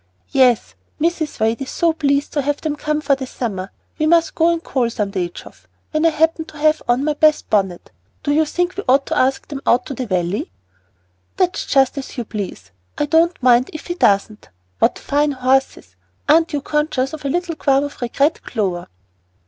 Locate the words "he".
13.85-13.93